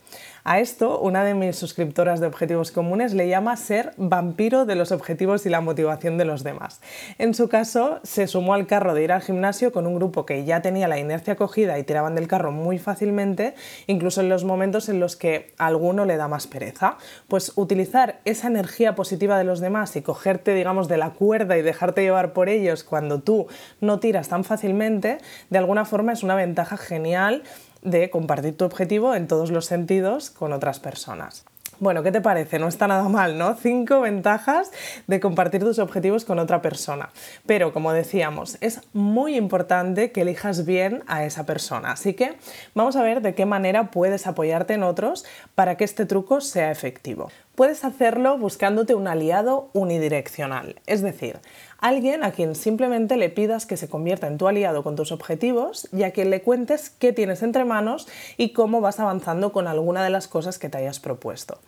A 0.50 0.60
esto, 0.60 0.98
una 0.98 1.24
de 1.24 1.34
mis 1.34 1.56
suscriptoras 1.56 2.20
de 2.20 2.26
Objetivos 2.26 2.72
Comunes 2.72 3.12
le 3.12 3.28
llama 3.28 3.54
ser 3.58 3.92
vampiro 3.98 4.64
de 4.64 4.76
los 4.76 4.92
objetivos 4.92 5.44
y 5.44 5.50
la 5.50 5.60
motivación 5.60 6.16
de 6.16 6.24
los 6.24 6.42
demás. 6.42 6.80
En 7.18 7.34
su 7.34 7.50
caso, 7.50 8.00
se 8.02 8.26
sumó 8.26 8.54
al 8.54 8.66
carro 8.66 8.94
de 8.94 9.04
ir 9.04 9.12
al 9.12 9.20
gimnasio 9.20 9.72
con 9.72 9.86
un 9.86 9.96
grupo 9.96 10.24
que 10.24 10.46
ya 10.46 10.62
tenía 10.62 10.88
la 10.88 10.98
inercia 10.98 11.36
cogida 11.36 11.78
y 11.78 11.82
tiraban 11.82 12.14
del 12.14 12.28
carro 12.28 12.50
muy 12.50 12.78
fácilmente, 12.78 13.52
incluso 13.86 14.22
en 14.22 14.30
los 14.30 14.44
momentos 14.44 14.88
en 14.88 15.00
los 15.00 15.16
que 15.16 15.52
a 15.58 15.66
alguno 15.66 16.06
le 16.06 16.16
da 16.16 16.28
más 16.28 16.46
pereza. 16.46 16.96
Pues 17.28 17.52
utilizar 17.56 18.20
esa 18.24 18.46
energía 18.46 18.94
positiva 18.94 19.36
de 19.36 19.44
los 19.44 19.60
demás 19.60 19.96
y 19.96 20.00
cogerte, 20.00 20.54
digamos, 20.54 20.88
de 20.88 20.96
la 20.96 21.10
cuerda 21.10 21.58
y 21.58 21.62
dejarte 21.62 22.00
llevar 22.00 22.32
por 22.32 22.48
ellos 22.48 22.84
cuando 22.84 23.20
tú 23.20 23.48
no 23.82 24.00
tiras 24.00 24.30
tan 24.30 24.44
fácilmente, 24.44 25.18
de 25.50 25.58
alguna 25.58 25.84
forma 25.84 26.14
es 26.14 26.22
una 26.22 26.36
ventaja 26.36 26.78
genial 26.78 27.42
de 27.82 28.10
compartir 28.10 28.56
tu 28.56 28.64
objetivo 28.64 29.14
en 29.14 29.26
todos 29.28 29.50
los 29.50 29.66
sentidos 29.66 30.30
con 30.30 30.52
otras 30.52 30.80
personas. 30.80 31.44
Bueno, 31.80 32.02
¿qué 32.02 32.10
te 32.10 32.20
parece? 32.20 32.58
No 32.58 32.66
está 32.66 32.88
nada 32.88 33.08
mal, 33.08 33.38
¿no? 33.38 33.54
Cinco 33.54 34.00
ventajas 34.00 34.72
de 35.06 35.20
compartir 35.20 35.60
tus 35.60 35.78
objetivos 35.78 36.24
con 36.24 36.40
otra 36.40 36.60
persona. 36.60 37.10
Pero, 37.46 37.72
como 37.72 37.92
decíamos, 37.92 38.58
es 38.60 38.80
muy 38.94 39.36
importante 39.36 40.10
que 40.10 40.22
elijas 40.22 40.64
bien 40.66 41.04
a 41.06 41.24
esa 41.24 41.46
persona. 41.46 41.92
Así 41.92 42.14
que 42.14 42.36
vamos 42.74 42.96
a 42.96 43.02
ver 43.04 43.22
de 43.22 43.36
qué 43.36 43.46
manera 43.46 43.92
puedes 43.92 44.26
apoyarte 44.26 44.74
en 44.74 44.82
otros 44.82 45.24
para 45.54 45.76
que 45.76 45.84
este 45.84 46.04
truco 46.04 46.40
sea 46.40 46.72
efectivo. 46.72 47.30
Puedes 47.58 47.84
hacerlo 47.84 48.38
buscándote 48.38 48.94
un 48.94 49.08
aliado 49.08 49.68
unidireccional, 49.72 50.76
es 50.86 51.02
decir, 51.02 51.40
alguien 51.78 52.22
a 52.22 52.30
quien 52.30 52.54
simplemente 52.54 53.16
le 53.16 53.30
pidas 53.30 53.66
que 53.66 53.76
se 53.76 53.88
convierta 53.88 54.28
en 54.28 54.38
tu 54.38 54.46
aliado 54.46 54.84
con 54.84 54.94
tus 54.94 55.10
objetivos 55.10 55.88
y 55.92 56.04
a 56.04 56.12
quien 56.12 56.30
le 56.30 56.40
cuentes 56.40 56.88
qué 56.88 57.12
tienes 57.12 57.42
entre 57.42 57.64
manos 57.64 58.06
y 58.36 58.50
cómo 58.50 58.80
vas 58.80 59.00
avanzando 59.00 59.50
con 59.50 59.66
alguna 59.66 60.04
de 60.04 60.10
las 60.10 60.28
cosas 60.28 60.60
que 60.60 60.68
te 60.68 60.78
hayas 60.78 61.00
propuesto. 61.00 61.58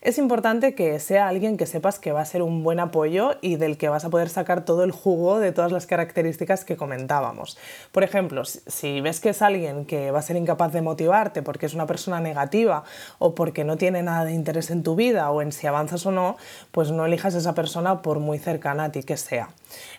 Es 0.00 0.16
importante 0.16 0.76
que 0.76 1.00
sea 1.00 1.26
alguien 1.26 1.56
que 1.56 1.66
sepas 1.66 1.98
que 1.98 2.12
va 2.12 2.20
a 2.20 2.24
ser 2.24 2.42
un 2.42 2.62
buen 2.62 2.78
apoyo 2.78 3.32
y 3.40 3.56
del 3.56 3.76
que 3.76 3.88
vas 3.88 4.04
a 4.04 4.10
poder 4.10 4.28
sacar 4.28 4.64
todo 4.64 4.84
el 4.84 4.92
jugo 4.92 5.40
de 5.40 5.50
todas 5.50 5.72
las 5.72 5.86
características 5.86 6.64
que 6.64 6.76
comentábamos. 6.76 7.58
Por 7.90 8.04
ejemplo, 8.04 8.44
si 8.44 9.00
ves 9.00 9.18
que 9.18 9.30
es 9.30 9.42
alguien 9.42 9.86
que 9.86 10.12
va 10.12 10.20
a 10.20 10.22
ser 10.22 10.36
incapaz 10.36 10.72
de 10.72 10.82
motivarte 10.82 11.42
porque 11.42 11.66
es 11.66 11.74
una 11.74 11.86
persona 11.86 12.20
negativa 12.20 12.84
o 13.18 13.34
porque 13.34 13.64
no 13.64 13.76
tiene 13.76 14.04
nada 14.04 14.24
de 14.24 14.34
interés 14.34 14.70
en 14.70 14.84
tu 14.84 14.94
vida 14.94 15.32
o 15.32 15.42
en 15.42 15.50
si 15.50 15.66
avanzas 15.66 16.06
o 16.06 16.12
no, 16.12 16.36
pues 16.70 16.92
no 16.92 17.04
elijas 17.04 17.34
a 17.34 17.38
esa 17.38 17.54
persona 17.54 18.00
por 18.00 18.20
muy 18.20 18.38
cercana 18.38 18.84
a 18.84 18.92
ti 18.92 19.02
que 19.02 19.16
sea. 19.16 19.50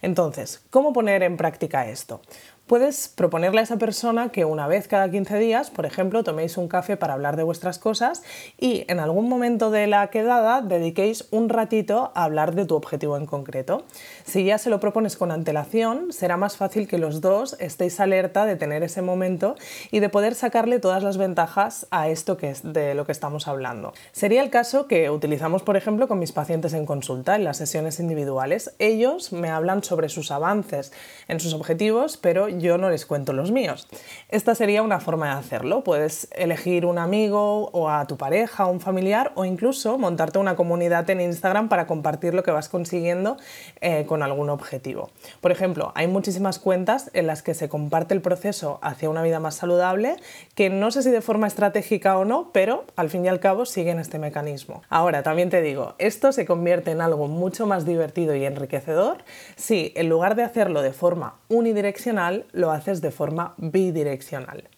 Entonces, 0.02 0.62
¿cómo 0.70 0.94
poner 0.94 1.24
en 1.24 1.36
práctica 1.36 1.88
esto? 1.90 2.22
Puedes 2.70 3.08
proponerle 3.08 3.62
a 3.62 3.64
esa 3.64 3.78
persona 3.78 4.30
que 4.30 4.46
una 4.46 4.68
vez 4.68 4.88
cada 4.88 5.10
15 5.10 5.40
días, 5.40 5.72
por 5.72 5.88
ejemplo, 5.88 6.24
toméis 6.24 6.56
un 6.56 6.68
café 6.68 6.98
para 6.98 7.16
hablar 7.16 7.36
de 7.36 7.42
vuestras 7.42 7.80
cosas 7.80 8.22
y 8.60 8.86
en 8.88 9.00
algún 9.00 9.28
momento 9.28 9.72
de 9.72 9.88
la 9.88 10.12
quedada 10.12 10.62
dediquéis 10.62 11.28
un 11.32 11.50
ratito 11.50 12.12
a 12.14 12.26
hablar 12.26 12.54
de 12.54 12.66
tu 12.66 12.76
objetivo 12.76 13.18
en 13.18 13.26
concreto. 13.26 13.86
Si 14.24 14.44
ya 14.44 14.60
se 14.60 14.70
lo 14.70 14.80
propones 14.80 15.18
con 15.18 15.32
antelación, 15.32 16.14
será 16.14 16.38
más 16.38 16.58
fácil 16.58 16.88
que 16.88 17.00
los 17.00 17.22
dos 17.22 17.58
estéis 17.60 18.00
alerta 18.00 18.46
de 18.46 18.56
tener 18.56 18.84
ese 18.84 19.02
momento 19.02 19.56
y 19.90 20.00
de 20.00 20.10
poder 20.10 20.36
sacarle 20.36 20.78
todas 20.78 21.02
las 21.02 21.18
ventajas 21.18 21.88
a 21.90 22.08
esto 22.08 22.38
que 22.38 22.52
es 22.52 22.62
de 22.62 22.94
lo 22.94 23.04
que 23.04 23.14
estamos 23.14 23.48
hablando. 23.48 23.94
Sería 24.12 24.44
el 24.44 24.52
caso 24.52 24.86
que 24.86 25.10
utilizamos, 25.10 25.64
por 25.64 25.76
ejemplo, 25.76 26.08
con 26.08 26.20
mis 26.20 26.34
pacientes 26.34 26.74
en 26.74 26.86
consulta, 26.86 27.36
en 27.36 27.46
las 27.46 27.58
sesiones 27.58 28.00
individuales. 28.00 28.76
Ellos 28.78 29.34
me 29.34 29.50
hablan 29.50 29.84
sobre 29.84 30.08
sus 30.08 30.30
avances 30.30 30.92
en 31.28 31.40
sus 31.40 31.56
objetivos, 31.56 32.18
pero 32.18 32.59
yo 32.60 32.78
no 32.78 32.90
les 32.90 33.06
cuento 33.06 33.34
los 33.34 33.52
míos. 33.52 33.88
Esta 34.30 34.56
sería 34.56 34.82
una 34.82 35.00
forma 35.00 35.28
de 35.28 35.40
hacerlo. 35.40 35.84
Puedes 35.84 36.28
elegir 36.36 36.86
un 36.86 36.98
amigo 36.98 37.70
o 37.72 37.90
a 37.90 38.06
tu 38.06 38.18
pareja 38.18 38.66
un 38.66 38.80
familiar 38.80 39.32
o 39.36 39.46
incluso 39.46 39.98
montarte 39.98 40.40
una 40.40 40.56
comunidad 40.56 41.10
en 41.10 41.22
Instagram 41.22 41.70
para 41.70 41.88
compartir 41.88 42.34
lo 42.34 42.44
que 42.44 42.52
vas 42.52 42.70
consiguiendo 42.70 43.38
eh, 43.82 44.06
con 44.06 44.24
algún 44.24 44.50
objetivo. 44.50 45.10
Por 45.42 45.52
ejemplo, 45.52 45.92
hay 45.96 46.08
muchísimas 46.08 46.60
cuentas 46.60 47.10
en 47.14 47.28
las 47.28 47.42
que 47.42 47.54
se 47.54 47.70
comparte 47.70 48.14
el 48.14 48.22
proceso 48.22 48.80
hacia 48.82 49.10
una 49.10 49.24
vida 49.24 49.40
más 49.40 49.56
saludable 49.56 50.18
que 50.56 50.70
no 50.70 50.92
sé 50.92 51.04
si 51.04 51.10
de 51.10 51.22
forma 51.22 51.48
estratégica 51.48 52.18
o 52.18 52.26
no, 52.26 52.52
pero 52.52 52.86
al 52.96 53.10
fin 53.10 53.26
y 53.26 53.28
al 53.28 53.40
cabo 53.40 53.66
siguen 53.66 54.00
este 54.00 54.20
mecanismo. 54.20 54.82
Ahora, 54.90 55.24
también 55.24 55.50
te 55.50 55.62
digo, 55.62 55.96
esto 55.98 56.32
se 56.32 56.46
convierte 56.46 56.92
en 56.92 57.02
algo 57.02 57.28
mucho 57.28 57.66
más 57.66 57.86
divertido 57.86 58.36
y 58.36 58.46
enriquecedor 58.46 59.24
si 59.56 59.94
en 59.96 60.10
lugar 60.10 60.36
de 60.36 60.44
hacerlo 60.44 60.82
de 60.82 60.94
forma 60.94 61.36
unidireccional, 61.48 62.46
lo 62.52 62.72
haces 62.72 63.02
de 63.02 63.12
forma 63.12 63.54
bidireccional. 63.58 64.70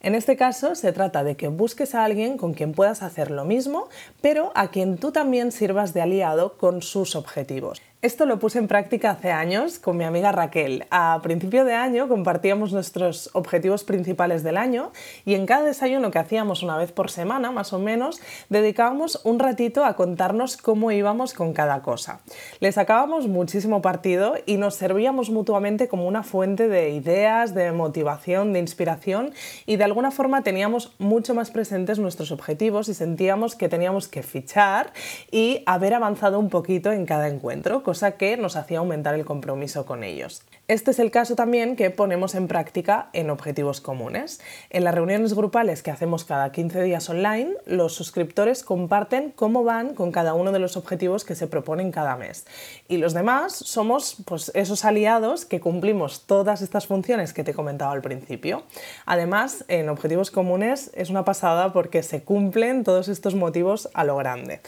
En 0.00 0.14
este 0.14 0.36
caso 0.36 0.74
se 0.74 0.92
trata 0.92 1.24
de 1.24 1.36
que 1.36 1.48
busques 1.48 1.94
a 1.94 2.04
alguien 2.04 2.36
con 2.36 2.54
quien 2.54 2.72
puedas 2.72 3.02
hacer 3.02 3.30
lo 3.30 3.44
mismo, 3.44 3.88
pero 4.20 4.52
a 4.54 4.68
quien 4.68 4.98
tú 4.98 5.10
también 5.10 5.52
sirvas 5.52 5.94
de 5.94 6.02
aliado 6.02 6.58
con 6.58 6.82
sus 6.82 7.16
objetivos. 7.16 7.80
Esto 8.02 8.26
lo 8.26 8.38
puse 8.38 8.58
en 8.58 8.68
práctica 8.68 9.12
hace 9.12 9.30
años 9.32 9.78
con 9.78 9.96
mi 9.96 10.04
amiga 10.04 10.30
Raquel. 10.30 10.84
A 10.90 11.18
principio 11.22 11.64
de 11.64 11.72
año 11.72 12.08
compartíamos 12.08 12.70
nuestros 12.70 13.30
objetivos 13.32 13.84
principales 13.84 14.42
del 14.42 14.58
año 14.58 14.92
y 15.24 15.32
en 15.34 15.46
cada 15.46 15.64
desayuno 15.64 16.10
que 16.10 16.18
hacíamos 16.18 16.62
una 16.62 16.76
vez 16.76 16.92
por 16.92 17.10
semana, 17.10 17.50
más 17.52 17.72
o 17.72 17.78
menos, 17.78 18.20
dedicábamos 18.50 19.22
un 19.24 19.38
ratito 19.38 19.82
a 19.82 19.96
contarnos 19.96 20.58
cómo 20.58 20.92
íbamos 20.92 21.32
con 21.32 21.54
cada 21.54 21.80
cosa. 21.80 22.20
Le 22.60 22.70
sacábamos 22.70 23.28
muchísimo 23.28 23.80
partido 23.80 24.34
y 24.44 24.58
nos 24.58 24.74
servíamos 24.74 25.30
mutuamente 25.30 25.88
como 25.88 26.06
una 26.06 26.22
fuente 26.22 26.68
de 26.68 26.90
ideas, 26.90 27.54
de 27.54 27.72
motivación, 27.72 28.52
de 28.52 28.58
inspiración 28.58 29.32
y 29.64 29.76
de 29.76 29.84
alguna 29.84 30.10
forma 30.10 30.42
teníamos 30.42 30.92
mucho 30.98 31.34
más 31.34 31.50
presentes 31.50 31.98
nuestros 31.98 32.30
objetivos 32.30 32.90
y 32.90 32.94
sentíamos 32.94 33.54
que 33.54 33.70
teníamos 33.70 34.06
que 34.06 34.22
fichar 34.22 34.92
y 35.30 35.62
haber 35.64 35.94
avanzado 35.94 36.38
un 36.38 36.50
poquito 36.50 36.92
en 36.92 37.06
cada 37.06 37.28
encuentro 37.28 37.82
cosa 37.86 38.16
que 38.16 38.36
nos 38.36 38.56
hacía 38.56 38.78
aumentar 38.78 39.14
el 39.14 39.24
compromiso 39.24 39.86
con 39.86 40.02
ellos. 40.02 40.42
Este 40.66 40.90
es 40.90 40.98
el 40.98 41.12
caso 41.12 41.36
también 41.36 41.76
que 41.76 41.90
ponemos 41.90 42.34
en 42.34 42.48
práctica 42.48 43.10
en 43.12 43.30
objetivos 43.30 43.80
comunes. 43.80 44.40
En 44.70 44.82
las 44.82 44.92
reuniones 44.92 45.34
grupales 45.34 45.84
que 45.84 45.92
hacemos 45.92 46.24
cada 46.24 46.50
15 46.50 46.82
días 46.82 47.08
online, 47.08 47.52
los 47.64 47.94
suscriptores 47.94 48.64
comparten 48.64 49.30
cómo 49.30 49.62
van 49.62 49.94
con 49.94 50.10
cada 50.10 50.34
uno 50.34 50.50
de 50.50 50.58
los 50.58 50.76
objetivos 50.76 51.24
que 51.24 51.36
se 51.36 51.46
proponen 51.46 51.92
cada 51.92 52.16
mes. 52.16 52.44
Y 52.88 52.96
los 52.96 53.14
demás 53.14 53.52
somos 53.54 54.16
pues, 54.24 54.50
esos 54.56 54.84
aliados 54.84 55.44
que 55.44 55.60
cumplimos 55.60 56.26
todas 56.26 56.62
estas 56.62 56.88
funciones 56.88 57.32
que 57.32 57.44
te 57.44 57.52
he 57.52 57.54
comentado 57.54 57.92
al 57.92 58.02
principio. 58.02 58.64
Además, 59.04 59.64
en 59.68 59.88
objetivos 59.88 60.32
comunes 60.32 60.90
es 60.94 61.08
una 61.08 61.24
pasada 61.24 61.72
porque 61.72 62.02
se 62.02 62.24
cumplen 62.24 62.82
todos 62.82 63.06
estos 63.06 63.36
motivos 63.36 63.88
a 63.94 64.02
lo 64.02 64.16
grande. 64.16 64.60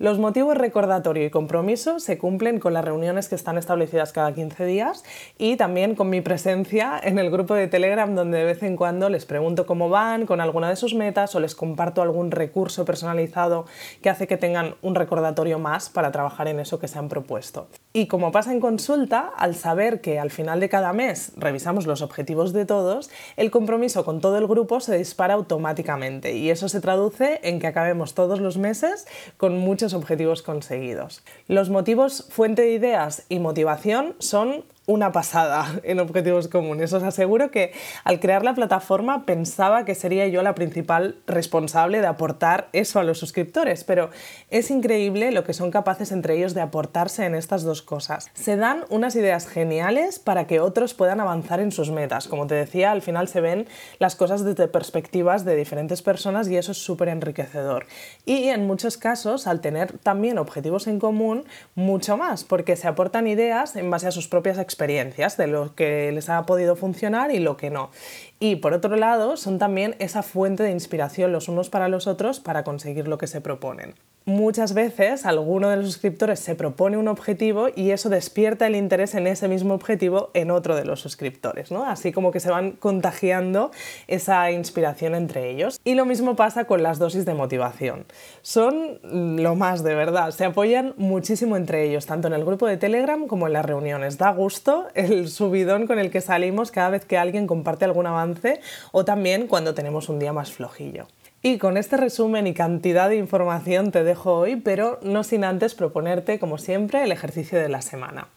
Los 0.00 0.18
motivos 0.18 0.56
recordatorio 0.56 1.26
y 1.26 1.30
compromiso 1.30 2.00
se 2.00 2.16
cumplen 2.16 2.58
con 2.58 2.72
las 2.72 2.82
reuniones 2.82 3.28
que 3.28 3.34
están 3.34 3.58
establecidas 3.58 4.14
cada 4.14 4.32
15 4.32 4.64
días 4.64 5.04
y 5.36 5.58
también 5.58 5.94
con 5.94 6.08
mi 6.08 6.22
presencia 6.22 6.98
en 7.02 7.18
el 7.18 7.30
grupo 7.30 7.52
de 7.52 7.68
Telegram 7.68 8.14
donde 8.14 8.38
de 8.38 8.44
vez 8.44 8.62
en 8.62 8.78
cuando 8.78 9.10
les 9.10 9.26
pregunto 9.26 9.66
cómo 9.66 9.90
van 9.90 10.24
con 10.24 10.40
alguna 10.40 10.70
de 10.70 10.76
sus 10.76 10.94
metas 10.94 11.34
o 11.34 11.40
les 11.40 11.54
comparto 11.54 12.00
algún 12.00 12.30
recurso 12.30 12.86
personalizado 12.86 13.66
que 14.00 14.08
hace 14.08 14.26
que 14.26 14.38
tengan 14.38 14.74
un 14.80 14.94
recordatorio 14.94 15.58
más 15.58 15.90
para 15.90 16.10
trabajar 16.10 16.48
en 16.48 16.60
eso 16.60 16.78
que 16.78 16.88
se 16.88 16.98
han 16.98 17.10
propuesto. 17.10 17.68
Y 17.92 18.06
como 18.06 18.30
pasa 18.30 18.52
en 18.52 18.60
consulta, 18.60 19.32
al 19.36 19.56
saber 19.56 20.00
que 20.00 20.20
al 20.20 20.30
final 20.30 20.60
de 20.60 20.68
cada 20.68 20.92
mes 20.92 21.32
revisamos 21.36 21.86
los 21.88 22.02
objetivos 22.02 22.52
de 22.52 22.64
todos, 22.64 23.10
el 23.36 23.50
compromiso 23.50 24.04
con 24.04 24.20
todo 24.20 24.38
el 24.38 24.46
grupo 24.46 24.78
se 24.78 24.96
dispara 24.96 25.34
automáticamente 25.34 26.36
y 26.36 26.50
eso 26.50 26.68
se 26.68 26.80
traduce 26.80 27.40
en 27.42 27.58
que 27.58 27.66
acabemos 27.66 28.14
todos 28.14 28.38
los 28.38 28.58
meses 28.58 29.08
con 29.36 29.58
muchos 29.58 29.92
objetivos 29.92 30.42
conseguidos. 30.42 31.22
Los 31.48 31.68
motivos 31.68 32.26
fuente 32.30 32.62
de 32.62 32.74
ideas 32.74 33.24
y 33.28 33.40
motivación 33.40 34.14
son 34.20 34.64
una 34.90 35.12
pasada 35.12 35.80
en 35.84 36.00
objetivos 36.00 36.48
comunes. 36.48 36.92
Os 36.92 37.02
aseguro 37.02 37.50
que 37.50 37.72
al 38.04 38.18
crear 38.18 38.44
la 38.44 38.54
plataforma 38.54 39.24
pensaba 39.24 39.84
que 39.84 39.94
sería 39.94 40.26
yo 40.26 40.42
la 40.42 40.54
principal 40.54 41.16
responsable 41.26 42.00
de 42.00 42.08
aportar 42.08 42.68
eso 42.72 42.98
a 42.98 43.04
los 43.04 43.18
suscriptores, 43.18 43.84
pero 43.84 44.10
es 44.50 44.70
increíble 44.70 45.30
lo 45.30 45.44
que 45.44 45.54
son 45.54 45.70
capaces 45.70 46.10
entre 46.10 46.36
ellos 46.36 46.54
de 46.54 46.60
aportarse 46.60 47.24
en 47.24 47.34
estas 47.34 47.62
dos 47.62 47.82
cosas. 47.82 48.30
Se 48.34 48.56
dan 48.56 48.84
unas 48.90 49.14
ideas 49.14 49.46
geniales 49.46 50.18
para 50.18 50.46
que 50.46 50.58
otros 50.60 50.94
puedan 50.94 51.20
avanzar 51.20 51.60
en 51.60 51.70
sus 51.70 51.90
metas. 51.90 52.26
Como 52.26 52.46
te 52.46 52.56
decía, 52.56 52.90
al 52.90 53.02
final 53.02 53.28
se 53.28 53.40
ven 53.40 53.68
las 53.98 54.16
cosas 54.16 54.44
desde 54.44 54.66
perspectivas 54.66 55.44
de 55.44 55.54
diferentes 55.54 56.02
personas 56.02 56.48
y 56.48 56.56
eso 56.56 56.72
es 56.72 56.78
súper 56.78 57.08
enriquecedor. 57.08 57.86
Y 58.26 58.48
en 58.48 58.66
muchos 58.66 58.96
casos, 58.96 59.46
al 59.46 59.60
tener 59.60 59.98
también 59.98 60.38
objetivos 60.38 60.88
en 60.88 60.98
común, 60.98 61.44
mucho 61.76 62.16
más, 62.16 62.42
porque 62.42 62.74
se 62.74 62.88
aportan 62.88 63.28
ideas 63.28 63.76
en 63.76 63.88
base 63.90 64.08
a 64.08 64.10
sus 64.10 64.26
propias 64.26 64.58
experiencias 64.58 64.79
experiencias 64.80 65.36
de 65.36 65.46
lo 65.46 65.74
que 65.74 66.10
les 66.10 66.30
ha 66.30 66.46
podido 66.46 66.74
funcionar 66.74 67.32
y 67.32 67.38
lo 67.38 67.58
que 67.58 67.68
no. 67.68 67.90
Y 68.38 68.56
por 68.56 68.72
otro 68.72 68.96
lado, 68.96 69.36
son 69.36 69.58
también 69.58 69.94
esa 69.98 70.22
fuente 70.22 70.62
de 70.62 70.70
inspiración 70.70 71.32
los 71.32 71.48
unos 71.48 71.68
para 71.68 71.88
los 71.88 72.06
otros 72.06 72.40
para 72.40 72.64
conseguir 72.64 73.06
lo 73.06 73.18
que 73.18 73.26
se 73.26 73.42
proponen. 73.42 73.94
Muchas 74.26 74.74
veces 74.74 75.24
alguno 75.24 75.70
de 75.70 75.76
los 75.76 75.86
suscriptores 75.86 76.40
se 76.40 76.54
propone 76.54 76.98
un 76.98 77.08
objetivo 77.08 77.68
y 77.74 77.90
eso 77.90 78.10
despierta 78.10 78.66
el 78.66 78.76
interés 78.76 79.14
en 79.14 79.26
ese 79.26 79.48
mismo 79.48 79.72
objetivo 79.72 80.30
en 80.34 80.50
otro 80.50 80.76
de 80.76 80.84
los 80.84 81.00
suscriptores, 81.00 81.70
¿no? 81.70 81.86
Así 81.86 82.12
como 82.12 82.30
que 82.30 82.38
se 82.38 82.50
van 82.50 82.72
contagiando 82.72 83.70
esa 84.08 84.50
inspiración 84.50 85.14
entre 85.14 85.50
ellos. 85.50 85.80
Y 85.84 85.94
lo 85.94 86.04
mismo 86.04 86.36
pasa 86.36 86.64
con 86.64 86.82
las 86.82 86.98
dosis 86.98 87.24
de 87.24 87.32
motivación. 87.32 88.04
Son 88.42 88.98
lo 89.02 89.54
más 89.54 89.82
de 89.82 89.94
verdad, 89.94 90.32
se 90.32 90.44
apoyan 90.44 90.92
muchísimo 90.98 91.56
entre 91.56 91.88
ellos, 91.88 92.04
tanto 92.04 92.28
en 92.28 92.34
el 92.34 92.44
grupo 92.44 92.66
de 92.66 92.76
Telegram 92.76 93.26
como 93.26 93.46
en 93.46 93.54
las 93.54 93.64
reuniones. 93.64 94.18
Da 94.18 94.32
gusto 94.32 94.88
el 94.94 95.28
subidón 95.28 95.86
con 95.86 95.98
el 95.98 96.10
que 96.10 96.20
salimos 96.20 96.70
cada 96.70 96.90
vez 96.90 97.06
que 97.06 97.16
alguien 97.16 97.46
comparte 97.46 97.86
algún 97.86 98.06
avance 98.06 98.60
o 98.92 99.04
también 99.04 99.46
cuando 99.46 99.72
tenemos 99.72 100.10
un 100.10 100.18
día 100.18 100.34
más 100.34 100.52
flojillo. 100.52 101.06
Y 101.42 101.56
con 101.56 101.78
este 101.78 101.96
resumen 101.96 102.46
y 102.46 102.52
cantidad 102.52 103.08
de 103.08 103.16
información 103.16 103.92
te 103.92 104.04
dejo 104.04 104.34
hoy, 104.34 104.56
pero 104.56 104.98
no 105.02 105.24
sin 105.24 105.42
antes 105.42 105.74
proponerte, 105.74 106.38
como 106.38 106.58
siempre, 106.58 107.02
el 107.02 107.12
ejercicio 107.12 107.58
de 107.58 107.70
la 107.70 107.80
semana. 107.80 108.28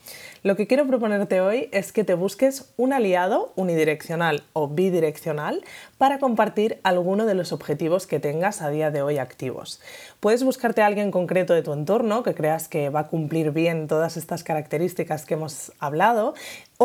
Lo 0.42 0.56
que 0.56 0.68
quiero 0.68 0.88
proponerte 0.88 1.42
hoy 1.42 1.68
es 1.74 1.92
que 1.92 2.06
te 2.06 2.14
busques 2.14 2.72
un 2.78 2.94
aliado 2.94 3.52
unidireccional 3.58 4.44
o 4.54 4.70
bidireccional 4.70 5.66
para 6.04 6.20
compartir 6.20 6.82
alguno 6.84 7.26
de 7.26 7.34
los 7.34 7.54
objetivos 7.54 8.08
que 8.08 8.20
tengas 8.20 8.62
a 8.62 8.70
día 8.70 8.92
de 8.92 9.02
hoy 9.02 9.20
activos. 9.20 9.80
Puedes 10.20 10.44
buscarte 10.44 10.82
a 10.82 10.86
alguien 10.86 11.12
concreto 11.12 11.54
de 11.54 11.62
tu 11.62 11.72
entorno 11.72 12.24
que 12.24 12.36
creas 12.36 12.68
que 12.68 12.90
va 12.90 13.00
a 13.00 13.08
cumplir 13.08 13.52
bien 13.52 13.88
todas 13.88 14.18
estas 14.18 14.44
características 14.44 15.26
que 15.26 15.36
hemos 15.36 15.72
hablado 15.80 16.34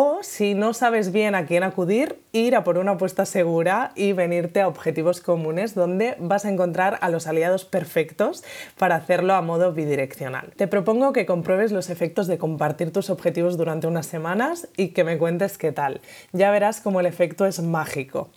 O 0.00 0.20
si 0.22 0.54
no 0.54 0.74
sabes 0.74 1.10
bien 1.10 1.34
a 1.34 1.46
quién 1.46 1.64
acudir, 1.64 2.20
ir 2.30 2.54
a 2.54 2.62
por 2.62 2.78
una 2.78 2.92
apuesta 2.92 3.24
segura 3.26 3.90
y 3.96 4.12
venirte 4.12 4.60
a 4.60 4.68
objetivos 4.68 5.20
comunes 5.20 5.74
donde 5.74 6.14
vas 6.20 6.44
a 6.44 6.50
encontrar 6.50 6.98
a 7.00 7.08
los 7.08 7.26
aliados 7.26 7.64
perfectos 7.64 8.44
para 8.78 8.94
hacerlo 8.94 9.34
a 9.34 9.42
modo 9.42 9.72
bidireccional. 9.72 10.52
Te 10.54 10.68
propongo 10.68 11.12
que 11.12 11.26
compruebes 11.26 11.72
los 11.72 11.90
efectos 11.90 12.28
de 12.28 12.38
compartir 12.38 12.92
tus 12.92 13.10
objetivos 13.10 13.56
durante 13.56 13.88
unas 13.88 14.06
semanas 14.06 14.68
y 14.76 14.90
que 14.90 15.02
me 15.02 15.18
cuentes 15.18 15.58
qué 15.58 15.72
tal. 15.72 16.00
Ya 16.32 16.52
verás 16.52 16.80
cómo 16.80 17.00
el 17.00 17.06
efecto 17.06 17.44
es 17.44 17.60
mágico. 17.60 18.30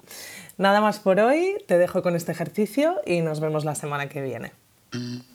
Nada 0.58 0.82
más 0.82 1.00
por 1.00 1.20
hoy, 1.20 1.58
te 1.68 1.78
dejo 1.78 2.02
con 2.02 2.16
este 2.16 2.32
ejercicio 2.32 2.96
y 3.06 3.22
nos 3.22 3.40
vemos 3.40 3.66
la 3.66 3.76
semana 3.76 4.10
que 4.10 4.22
viene. 4.22 4.52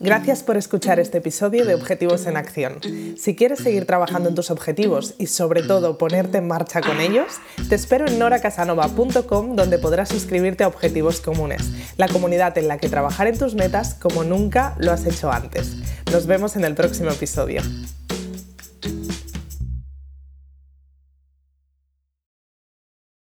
Gracias 0.00 0.42
por 0.42 0.58
escuchar 0.58 1.00
este 1.00 1.18
episodio 1.18 1.64
de 1.64 1.74
Objetivos 1.74 2.26
en 2.26 2.36
Acción. 2.36 2.78
Si 3.16 3.34
quieres 3.34 3.60
seguir 3.60 3.86
trabajando 3.86 4.28
en 4.28 4.34
tus 4.34 4.50
objetivos 4.50 5.14
y 5.18 5.28
sobre 5.28 5.62
todo 5.62 5.96
ponerte 5.96 6.38
en 6.38 6.46
marcha 6.46 6.82
con 6.82 7.00
ellos, 7.00 7.38
te 7.70 7.74
espero 7.74 8.06
en 8.06 8.18
noracasanova.com 8.18 9.56
donde 9.56 9.78
podrás 9.78 10.10
suscribirte 10.10 10.64
a 10.64 10.68
Objetivos 10.68 11.20
Comunes, 11.20 11.62
la 11.96 12.08
comunidad 12.08 12.56
en 12.58 12.68
la 12.68 12.76
que 12.76 12.90
trabajar 12.90 13.28
en 13.28 13.38
tus 13.38 13.54
metas 13.54 13.94
como 13.94 14.24
nunca 14.24 14.74
lo 14.78 14.92
has 14.92 15.06
hecho 15.06 15.32
antes. 15.32 15.76
Nos 16.12 16.26
vemos 16.26 16.56
en 16.56 16.64
el 16.66 16.74
próximo 16.74 17.10
episodio. 17.10 17.62